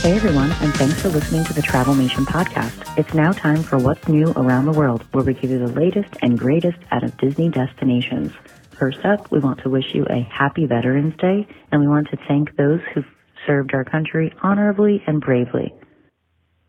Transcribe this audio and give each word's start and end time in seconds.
Hey 0.00 0.14
everyone, 0.14 0.52
and 0.52 0.72
thanks 0.74 1.02
for 1.02 1.08
listening 1.08 1.44
to 1.44 1.52
the 1.52 1.60
Travelmation 1.60 2.24
podcast. 2.24 2.96
It's 2.96 3.12
now 3.14 3.32
time 3.32 3.64
for 3.64 3.78
What's 3.78 4.06
New 4.06 4.30
Around 4.36 4.66
the 4.66 4.72
World, 4.72 5.04
where 5.10 5.24
we 5.24 5.34
give 5.34 5.50
you 5.50 5.58
the 5.58 5.72
latest 5.72 6.16
and 6.22 6.38
greatest 6.38 6.78
out 6.92 7.02
of 7.02 7.16
Disney 7.18 7.48
destinations. 7.48 8.32
First 8.78 9.04
up, 9.04 9.30
we 9.32 9.40
want 9.40 9.60
to 9.64 9.68
wish 9.68 9.92
you 9.94 10.06
a 10.08 10.20
happy 10.30 10.66
Veterans 10.66 11.14
Day, 11.18 11.48
and 11.72 11.80
we 11.80 11.88
want 11.88 12.08
to 12.10 12.18
thank 12.28 12.56
those 12.56 12.80
who've 12.94 13.04
served 13.44 13.74
our 13.74 13.84
country 13.84 14.32
honorably 14.40 15.02
and 15.06 15.20
bravely. 15.20 15.74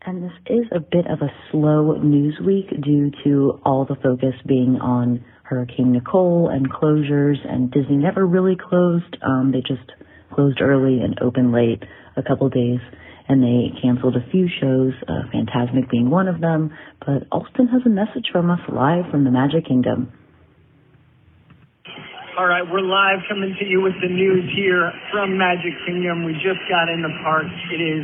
And 0.02 0.24
this 0.24 0.36
is 0.46 0.66
a 0.72 0.80
bit 0.80 1.06
of 1.06 1.22
a 1.22 1.32
slow 1.52 1.94
news 1.94 2.38
week 2.44 2.68
due 2.82 3.12
to 3.22 3.60
all 3.64 3.84
the 3.84 3.96
focus 4.02 4.34
being 4.44 4.76
on 4.80 5.24
Hurricane 5.44 5.92
Nicole 5.92 6.48
and 6.48 6.70
closures, 6.70 7.38
and 7.48 7.70
Disney 7.70 7.96
never 7.96 8.26
really 8.26 8.56
closed. 8.56 9.16
Um, 9.22 9.52
they 9.52 9.60
just 9.60 9.88
closed 10.32 10.60
early 10.60 11.00
and 11.00 11.16
opened 11.22 11.52
late 11.52 11.84
a 12.16 12.22
couple 12.24 12.48
days 12.48 12.80
and 13.30 13.46
they 13.46 13.70
canceled 13.80 14.18
a 14.18 14.26
few 14.34 14.50
shows, 14.50 14.90
uh, 15.06 15.22
Fantasmic 15.30 15.88
being 15.88 16.10
one 16.10 16.26
of 16.26 16.40
them. 16.40 16.74
But 16.98 17.30
Alston 17.30 17.68
has 17.68 17.82
a 17.86 17.88
message 17.88 18.26
from 18.32 18.50
us 18.50 18.58
live 18.66 19.06
from 19.12 19.22
the 19.22 19.30
Magic 19.30 19.70
Kingdom. 19.70 20.10
All 22.36 22.46
right, 22.46 22.66
we're 22.66 22.82
live 22.82 23.22
coming 23.30 23.54
to 23.54 23.64
you 23.64 23.80
with 23.82 23.94
the 24.02 24.10
news 24.10 24.50
here 24.56 24.90
from 25.12 25.38
Magic 25.38 25.78
Kingdom. 25.86 26.24
We 26.26 26.34
just 26.42 26.58
got 26.66 26.90
in 26.90 27.06
the 27.06 27.14
park. 27.22 27.46
It 27.70 27.78
is 27.78 28.02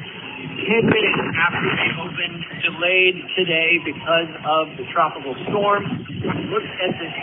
10 0.63 0.95
minutes 0.95 1.19
after 1.43 1.75
they 1.75 1.91
opened, 1.99 2.47
delayed 2.63 3.19
today 3.35 3.83
because 3.83 4.31
of 4.47 4.79
the 4.79 4.87
tropical 4.95 5.35
storm. 5.51 6.07
Look 6.55 6.63
at 6.87 6.95
this. 7.03 7.15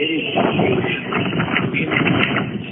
It 0.00 0.08
is 0.08 0.40
huge. 1.84 2.13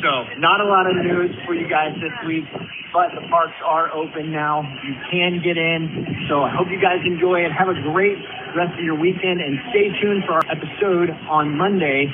So, 0.03 0.39
not 0.39 0.61
a 0.61 0.64
lot 0.64 0.91
of 0.91 0.97
news 0.97 1.31
for 1.47 1.55
you 1.55 1.69
guys 1.69 1.95
this 2.00 2.12
week 2.27 2.45
but 2.92 3.08
the 3.14 3.27
parks 3.28 3.56
are 3.64 3.91
open 3.92 4.31
now. 4.31 4.61
You 4.84 4.94
can 5.11 5.41
get 5.42 5.56
in. 5.56 6.28
So 6.28 6.42
I 6.42 6.50
hope 6.55 6.69
you 6.69 6.81
guys 6.81 7.00
enjoy 7.05 7.41
it. 7.41 7.50
Have 7.50 7.69
a 7.69 7.81
great 7.81 8.19
rest 8.55 8.78
of 8.78 8.84
your 8.84 9.00
weekend 9.00 9.41
and 9.41 9.59
stay 9.70 9.89
tuned 10.00 10.25
for 10.27 10.34
our 10.34 10.47
episode 10.53 11.11
on 11.28 11.56
Monday 11.56 12.06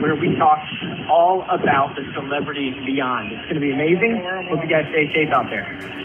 where 0.00 0.14
we 0.14 0.36
talk 0.36 0.60
all 1.10 1.42
about 1.48 1.96
the 1.96 2.04
celebrity 2.14 2.70
beyond. 2.84 3.32
It's 3.32 3.42
going 3.48 3.54
to 3.56 3.60
be 3.60 3.72
amazing. 3.72 4.22
Hope 4.48 4.60
you 4.62 4.68
guys 4.68 4.84
stay 4.92 5.08
safe 5.14 5.32
out 5.32 5.48
there. 5.48 6.04